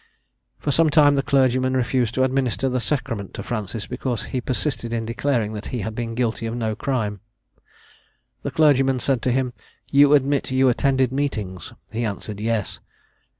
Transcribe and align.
For 0.57 0.71
some 0.71 0.89
time 0.89 1.13
the 1.13 1.21
clergyman 1.21 1.77
refused 1.77 2.15
to 2.15 2.23
administer 2.23 2.67
the 2.67 2.79
sacrament 2.79 3.35
to 3.35 3.43
Francis, 3.43 3.85
because 3.85 4.23
he 4.33 4.41
persisted 4.41 4.91
in 4.93 5.05
declaring 5.05 5.55
he 5.69 5.81
had 5.81 5.93
been 5.93 6.15
guilty 6.15 6.47
of 6.47 6.55
no 6.55 6.75
crime. 6.75 7.19
The 8.41 8.49
clergyman 8.49 8.99
said 8.99 9.21
to 9.21 9.31
him, 9.31 9.53
"You 9.91 10.13
admit 10.15 10.49
you 10.49 10.69
attended 10.69 11.11
meetings?" 11.11 11.73
He 11.91 12.03
answered, 12.03 12.39
"Yes." 12.39 12.79